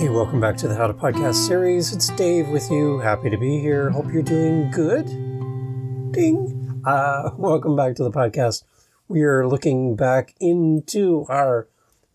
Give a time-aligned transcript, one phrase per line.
[0.00, 1.92] Hey, welcome back to the How to Podcast series.
[1.92, 3.00] It's Dave with you.
[3.00, 3.90] Happy to be here.
[3.90, 5.04] Hope you're doing good.
[6.12, 6.80] Ding.
[6.86, 8.62] Uh, welcome back to the podcast.
[9.08, 11.68] We are looking back into our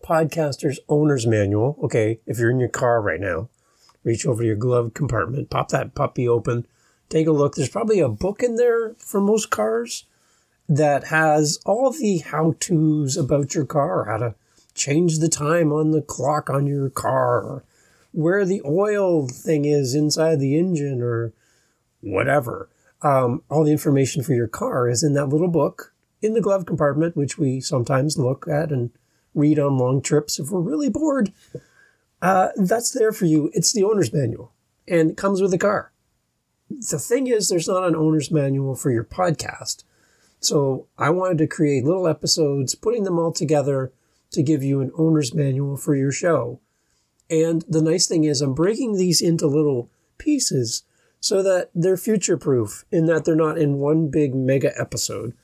[0.04, 1.78] podcaster's owner's manual.
[1.80, 3.50] Okay, if you're in your car right now,
[4.02, 6.66] reach over to your glove compartment, pop that puppy open,
[7.08, 7.54] take a look.
[7.54, 10.06] There's probably a book in there for most cars
[10.68, 14.34] that has all the how to's about your car, how to
[14.74, 17.62] change the time on the clock on your car,
[18.16, 21.34] where the oil thing is inside the engine or
[22.00, 22.70] whatever.
[23.02, 25.92] Um, all the information for your car is in that little book
[26.22, 28.90] in the glove compartment, which we sometimes look at and
[29.34, 31.30] read on long trips if we're really bored.
[32.22, 33.50] Uh, that's there for you.
[33.52, 34.54] It's the owner's manual
[34.88, 35.92] and it comes with the car.
[36.70, 39.84] The thing is, there's not an owner's manual for your podcast.
[40.40, 43.92] So I wanted to create little episodes, putting them all together
[44.30, 46.60] to give you an owner's manual for your show.
[47.30, 50.84] And the nice thing is, I'm breaking these into little pieces
[51.20, 55.34] so that they're future proof in that they're not in one big mega episode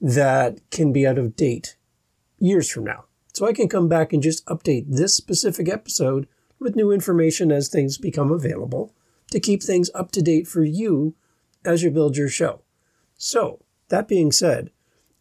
[0.00, 1.76] that can be out of date
[2.38, 3.04] years from now.
[3.32, 7.68] So I can come back and just update this specific episode with new information as
[7.68, 8.94] things become available
[9.30, 11.14] to keep things up to date for you
[11.64, 12.62] as you build your show.
[13.16, 14.70] So, that being said,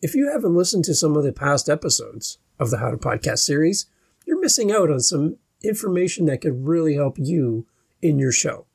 [0.02, 3.40] if you haven't listened to some of the past episodes of the How to Podcast
[3.40, 3.88] series,
[4.26, 7.66] you're missing out on some information that could really help you
[8.02, 8.66] in your show.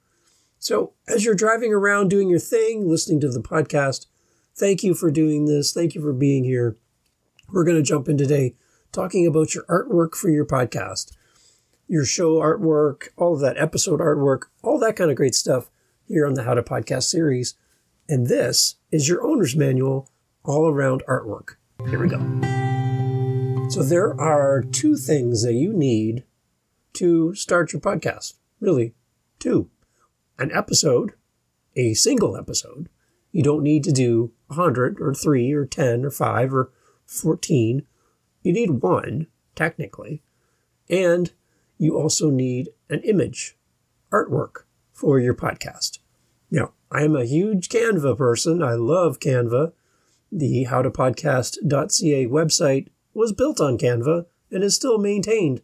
[0.58, 4.06] So, as you're driving around doing your thing, listening to the podcast,
[4.54, 5.72] thank you for doing this.
[5.72, 6.76] Thank you for being here.
[7.50, 8.54] We're going to jump in today
[8.92, 11.12] talking about your artwork for your podcast,
[11.88, 15.70] your show artwork, all of that episode artwork, all that kind of great stuff
[16.04, 17.54] here on the How to Podcast series.
[18.08, 20.10] And this is your owner's manual
[20.44, 21.54] all around artwork.
[21.88, 22.18] Here we go.
[23.70, 26.24] So, there are two things that you need
[26.94, 28.34] to start your podcast.
[28.60, 28.94] Really,
[29.38, 29.70] two.
[30.38, 31.12] An episode,
[31.76, 32.88] a single episode.
[33.32, 36.70] You don't need to do 100 or 3 or 10 or 5 or
[37.06, 37.86] 14.
[38.42, 40.22] You need one, technically.
[40.88, 41.32] And
[41.78, 43.56] you also need an image,
[44.12, 45.98] artwork for your podcast.
[46.50, 48.62] Now, I am a huge Canva person.
[48.62, 49.72] I love Canva.
[50.32, 55.62] The howtopodcast.ca website was built on Canva and is still maintained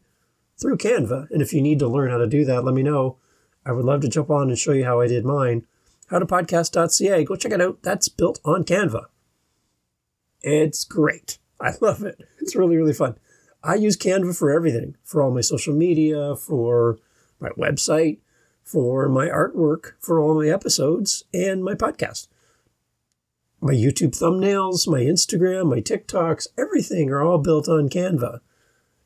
[0.58, 1.30] through Canva.
[1.30, 3.18] And if you need to learn how to do that, let me know.
[3.64, 5.66] I would love to jump on and show you how I did mine.
[6.10, 7.24] Howtopodcast.ca.
[7.24, 7.82] Go check it out.
[7.82, 9.06] That's built on Canva.
[10.42, 11.38] It's great.
[11.60, 12.20] I love it.
[12.40, 13.16] It's really, really fun.
[13.62, 16.98] I use Canva for everything for all my social media, for
[17.40, 18.18] my website,
[18.62, 22.28] for my artwork, for all my episodes, and my podcast.
[23.60, 28.40] My YouTube thumbnails, my Instagram, my TikToks, everything are all built on Canva.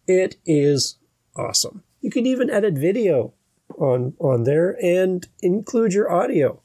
[0.06, 0.96] It is
[1.36, 1.82] awesome.
[2.00, 3.32] You can even edit video
[3.78, 6.60] on on there and include your audio.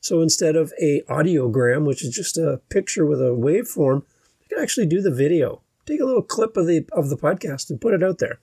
[0.00, 4.02] So instead of a audiogram, which is just a picture with a waveform,
[4.42, 5.62] you can actually do the video.
[5.86, 8.38] Take a little clip of the of the podcast and put it out there.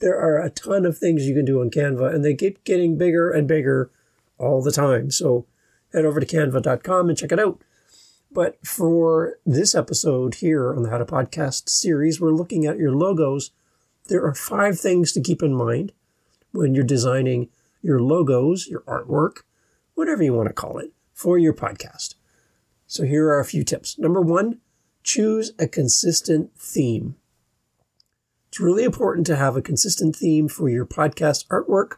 [0.00, 2.98] There are a ton of things you can do on Canva, and they keep getting
[2.98, 3.90] bigger and bigger
[4.38, 5.10] all the time.
[5.10, 5.46] So
[5.92, 7.62] head over to canva.com and check it out.
[8.30, 12.92] But for this episode here on the How to Podcast series, we're looking at your
[12.92, 13.52] logos
[14.08, 15.92] there are five things to keep in mind
[16.52, 17.48] when you're designing
[17.82, 19.42] your logos, your artwork,
[19.94, 22.14] whatever you want to call it, for your podcast.
[22.86, 23.98] So here are a few tips.
[23.98, 24.60] Number one,
[25.02, 27.16] choose a consistent theme.
[28.48, 31.96] It's really important to have a consistent theme for your podcast artwork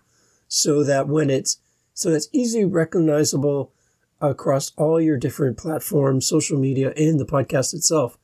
[0.48, 1.58] so that when it's
[1.92, 3.72] so that's easily recognizable
[4.20, 8.18] across all your different platforms, social media, and the podcast itself.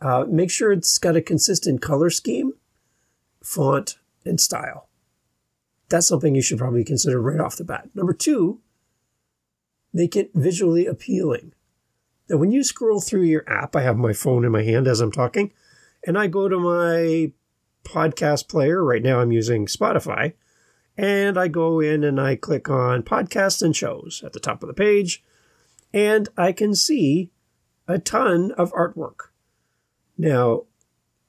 [0.00, 2.52] Uh, make sure it's got a consistent color scheme
[3.46, 4.88] font, and style.
[5.88, 7.88] That's something you should probably consider right off the bat.
[7.94, 8.60] Number two,
[9.92, 11.52] make it visually appealing.
[12.28, 15.00] Now, when you scroll through your app, I have my phone in my hand as
[15.00, 15.52] I'm talking,
[16.04, 17.32] and I go to my
[17.84, 18.84] podcast player.
[18.84, 20.32] Right now, I'm using Spotify.
[20.98, 24.66] And I go in and I click on podcasts and shows at the top of
[24.66, 25.22] the page,
[25.92, 27.30] and I can see
[27.86, 29.28] a ton of artwork.
[30.16, 30.62] Now,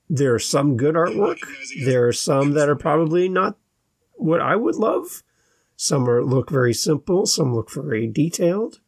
[0.10, 1.40] there's some good artwork.
[1.84, 3.58] There are some that are probably not
[4.14, 5.24] what I would love.
[5.76, 7.26] Some are look very simple.
[7.26, 8.80] Some look very detailed.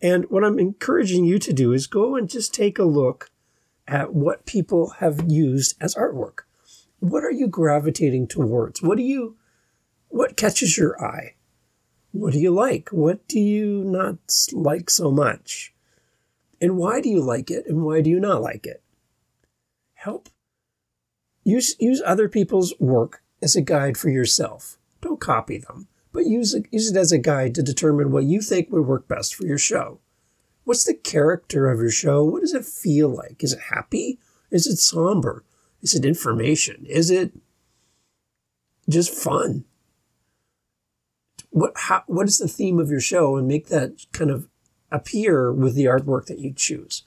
[0.00, 3.30] And what I'm encouraging you to do is go and just take a look
[3.86, 6.40] at what people have used as artwork.
[6.98, 8.82] What are you gravitating towards?
[8.82, 9.36] What do you,
[10.08, 11.34] what catches your eye?
[12.12, 12.88] What do you like?
[12.90, 14.18] What do you not
[14.52, 15.72] like so much?
[16.60, 17.66] And why do you like it?
[17.66, 18.82] And why do you not like it?
[20.02, 20.28] Help
[21.44, 24.78] use use other people's work as a guide for yourself.
[25.00, 28.40] Don't copy them, but use it, use it as a guide to determine what you
[28.40, 30.00] think would work best for your show.
[30.64, 32.22] What's the character of your show?
[32.24, 33.42] What does it feel like?
[33.42, 34.18] Is it happy?
[34.50, 35.44] Is it somber?
[35.80, 36.86] Is it information?
[36.86, 37.32] Is it
[38.88, 39.64] just fun?
[41.50, 44.48] What how, what is the theme of your show and make that kind of
[44.92, 47.04] appear with the artwork that you choose.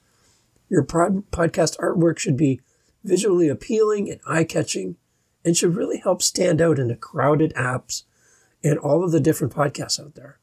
[0.69, 2.59] Your pod, podcast artwork should be
[3.05, 4.97] visually appealing and eye-catching
[5.45, 8.03] and should really help stand out in the crowded apps
[8.63, 10.39] and all of the different podcasts out there.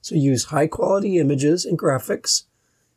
[0.00, 2.44] So use high quality images and graphics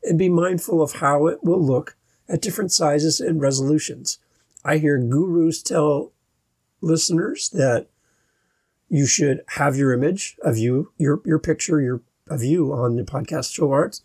[0.04, 1.98] and be mindful of how it will look
[2.30, 4.20] at different sizes and resolutions.
[4.64, 6.12] I hear gurus tell
[6.82, 7.88] listeners that
[8.88, 13.04] you should have your image of you, your, your picture, your of you on the
[13.04, 14.04] podcast show arts.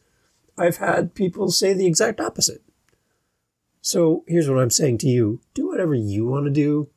[0.57, 2.63] I've had people say the exact opposite.
[3.87, 5.43] So here's what I'm saying to you.
[5.53, 6.89] Do whatever you want to do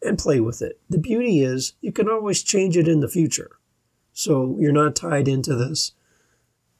[0.00, 0.80] and play with it.
[0.88, 3.58] The beauty is you can always change it in the future.
[4.14, 5.92] So you're not tied into this.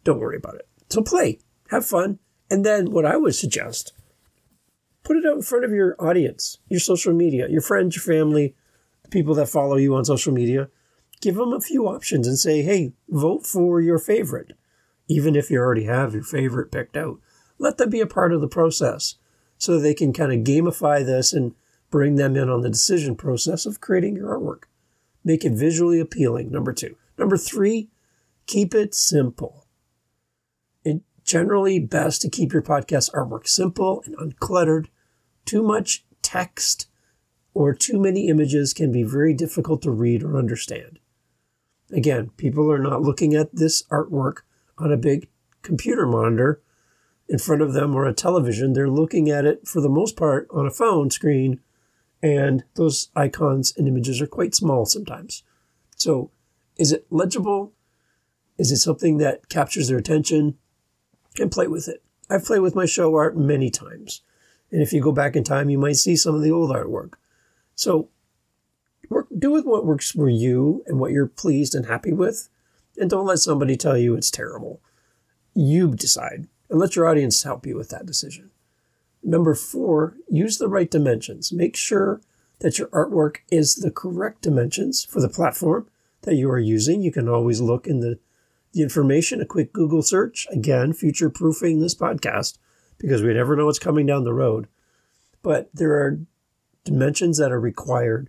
[0.02, 0.66] Don't worry about it.
[0.88, 2.20] So play, have fun.
[2.50, 3.92] And then what I would suggest,
[5.02, 8.54] put it out in front of your audience, your social media, your friends, your family,
[9.02, 10.70] the people that follow you on social media.
[11.20, 14.54] Give them a few options and say, hey, vote for your favorite.
[15.06, 17.18] Even if you already have your favorite picked out,
[17.58, 19.16] let them be a part of the process
[19.58, 21.54] so they can kind of gamify this and
[21.90, 24.64] bring them in on the decision process of creating your artwork.
[25.24, 26.96] Make it visually appealing, number two.
[27.16, 27.88] Number three,
[28.46, 29.66] keep it simple.
[30.84, 34.88] It's generally best to keep your podcast artwork simple and uncluttered.
[35.44, 36.88] Too much text
[37.54, 40.98] or too many images can be very difficult to read or understand.
[41.92, 44.38] Again, people are not looking at this artwork
[44.78, 45.28] on a big
[45.62, 46.60] computer monitor
[47.28, 48.72] in front of them or a television.
[48.72, 51.60] They're looking at it for the most part on a phone screen
[52.24, 55.42] and those icons and images are quite small sometimes.
[55.96, 56.30] So,
[56.78, 57.74] is it legible?
[58.56, 60.56] Is it something that captures their attention?
[61.38, 62.02] And play with it.
[62.30, 64.22] I've played with my show art many times.
[64.72, 67.14] And if you go back in time, you might see some of the old artwork.
[67.74, 68.08] So,
[69.10, 72.48] work, do with what works for you and what you're pleased and happy with.
[72.96, 74.80] And don't let somebody tell you it's terrible.
[75.54, 78.50] You decide and let your audience help you with that decision.
[79.22, 81.52] Number four, use the right dimensions.
[81.52, 82.20] Make sure
[82.58, 85.86] that your artwork is the correct dimensions for the platform
[86.22, 87.00] that you are using.
[87.00, 88.18] You can always look in the,
[88.72, 90.48] the information, a quick Google search.
[90.50, 92.58] Again, future proofing this podcast
[92.98, 94.66] because we never know what's coming down the road.
[95.44, 96.18] But there are
[96.82, 98.28] dimensions that are required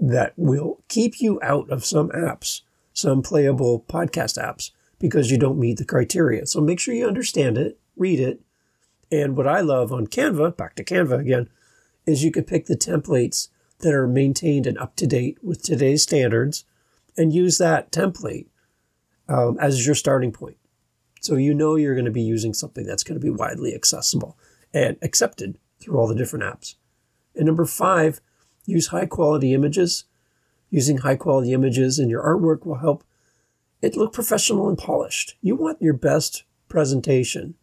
[0.00, 2.62] that will keep you out of some apps,
[2.92, 6.46] some playable podcast apps, because you don't meet the criteria.
[6.46, 8.40] So make sure you understand it, read it,
[9.10, 11.48] and what I love on Canva, back to Canva again,
[12.06, 13.48] is you can pick the templates
[13.80, 16.64] that are maintained and up to date with today's standards
[17.16, 18.46] and use that template
[19.28, 20.56] um, as your starting point.
[21.20, 24.38] So you know you're going to be using something that's going to be widely accessible
[24.72, 26.76] and accepted through all the different apps.
[27.34, 28.20] And number five,
[28.64, 30.04] use high quality images.
[30.70, 33.02] Using high quality images in your artwork will help
[33.82, 35.36] it look professional and polished.
[35.40, 37.54] You want your best presentation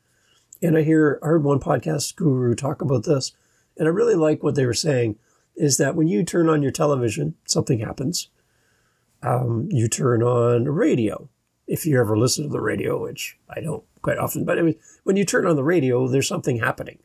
[0.61, 3.33] and I hear I heard one podcast guru talk about this,
[3.77, 5.17] and I really like what they were saying.
[5.55, 8.29] Is that when you turn on your television, something happens.
[9.23, 11.29] Um, you turn on a radio,
[11.65, 14.75] if you ever listen to the radio, which I don't quite often, but I mean,
[15.03, 16.99] when you turn on the radio, there's something happening.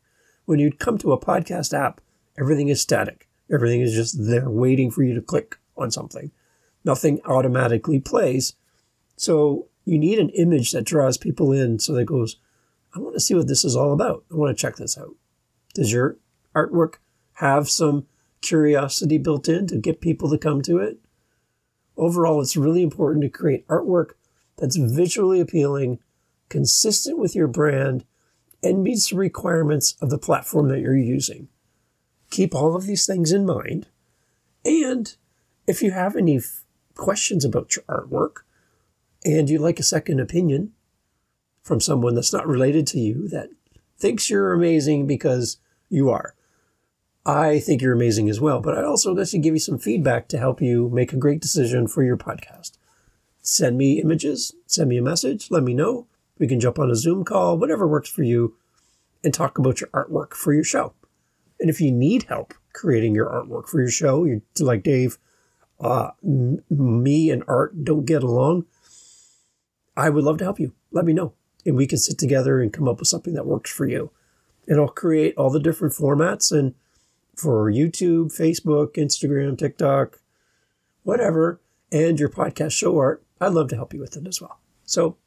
[0.45, 1.99] When you come to a podcast app,
[2.37, 3.27] everything is static.
[3.51, 6.31] Everything is just there waiting for you to click on something.
[6.85, 8.53] Nothing automatically plays.
[9.15, 12.37] So you need an image that draws people in so that goes,
[12.95, 14.23] I want to see what this is all about.
[14.31, 15.15] I want to check this out.
[15.73, 16.17] Does your
[16.55, 16.95] artwork
[17.33, 18.05] have some
[18.41, 20.99] curiosity built in to get people to come to it?
[21.97, 24.11] Overall, it's really important to create artwork
[24.57, 25.99] that's visually appealing,
[26.49, 28.05] consistent with your brand,
[28.61, 31.49] and meets the requirements of the platform that you're using.
[32.29, 33.87] Keep all of these things in mind.
[34.65, 35.15] And
[35.67, 36.63] if you have any f-
[36.95, 38.43] questions about your artwork
[39.25, 40.73] and you'd like a second opinion,
[41.61, 43.49] from someone that's not related to you that
[43.97, 45.57] thinks you're amazing because
[45.89, 46.35] you are.
[47.25, 50.27] I think you're amazing as well, but I also got to give you some feedback
[50.27, 52.73] to help you make a great decision for your podcast.
[53.41, 56.05] Send me images, send me a message, let me know.
[56.37, 58.55] We can jump on a Zoom call, whatever works for you,
[59.23, 60.93] and talk about your artwork for your show.
[61.61, 65.17] And if you need help creating your artwork for your show, you're like Dave,
[65.79, 68.65] uh, m- me and art don't get along.
[69.95, 70.73] I would love to help you.
[70.91, 71.33] Let me know
[71.65, 74.11] and we can sit together and come up with something that works for you.
[74.67, 76.73] And I'll create all the different formats and
[77.35, 80.19] for YouTube, Facebook, Instagram, TikTok,
[81.03, 81.59] whatever,
[81.91, 84.59] and your podcast show art, I'd love to help you with it as well.
[84.85, 85.17] So,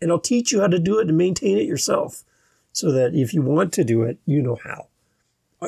[0.00, 2.24] and I'll teach you how to do it and maintain it yourself
[2.72, 4.88] so that if you want to do it, you know how.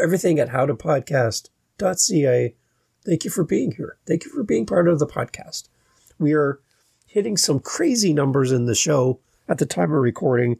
[0.00, 2.54] Everything at howtopodcast.ca.
[3.04, 3.96] Thank you for being here.
[4.06, 5.68] Thank you for being part of the podcast.
[6.18, 6.60] We are
[7.14, 10.58] hitting some crazy numbers in the show at the time of recording.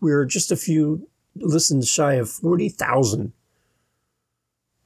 [0.00, 3.32] We're just a few listens shy of 40,000.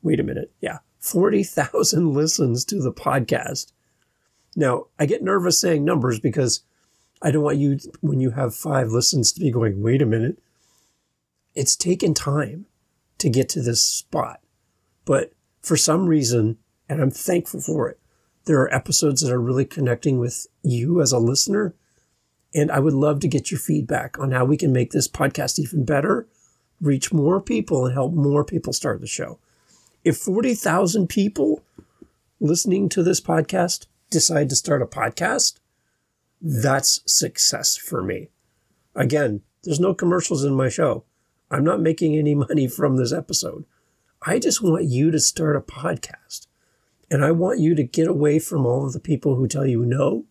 [0.00, 0.50] Wait a minute.
[0.62, 3.70] Yeah, 40,000 listens to the podcast.
[4.56, 6.62] Now, I get nervous saying numbers because
[7.20, 10.38] I don't want you, when you have five listens, to be going, wait a minute.
[11.54, 12.64] It's taken time
[13.18, 14.40] to get to this spot.
[15.04, 16.56] But for some reason,
[16.88, 17.99] and I'm thankful for it,
[18.44, 21.74] there are episodes that are really connecting with you as a listener.
[22.54, 25.58] And I would love to get your feedback on how we can make this podcast
[25.58, 26.26] even better,
[26.80, 29.38] reach more people, and help more people start the show.
[30.04, 31.62] If 40,000 people
[32.40, 35.58] listening to this podcast decide to start a podcast,
[36.40, 38.28] that's success for me.
[38.94, 41.04] Again, there's no commercials in my show.
[41.50, 43.64] I'm not making any money from this episode.
[44.22, 46.46] I just want you to start a podcast.
[47.10, 49.84] And I want you to get away from all of the people who tell you
[49.84, 50.26] no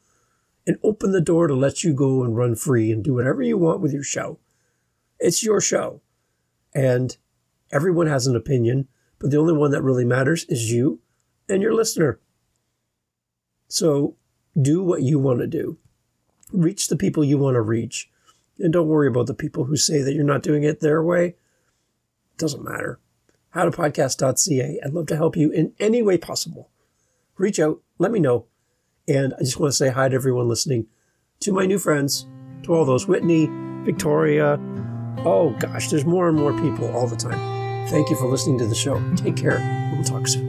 [0.65, 3.57] and open the door to let you go and run free and do whatever you
[3.57, 4.39] want with your show.
[5.19, 6.01] It's your show.
[6.73, 7.17] And
[7.71, 11.01] everyone has an opinion, but the only one that really matters is you
[11.49, 12.19] and your listener.
[13.67, 14.15] So
[14.59, 15.77] do what you want to do.
[16.51, 18.09] Reach the people you want to reach.
[18.57, 21.25] And don't worry about the people who say that you're not doing it their way.
[21.27, 22.99] It doesn't matter.
[23.55, 24.79] Howtopodcast.ca.
[24.83, 26.69] I'd love to help you in any way possible.
[27.37, 28.45] Reach out, let me know.
[29.07, 30.87] And I just want to say hi to everyone listening,
[31.39, 32.27] to my new friends,
[32.63, 33.49] to all those Whitney,
[33.83, 34.59] Victoria.
[35.25, 37.87] Oh gosh, there's more and more people all the time.
[37.87, 39.01] Thank you for listening to the show.
[39.15, 39.91] Take care.
[39.95, 40.48] We'll talk soon.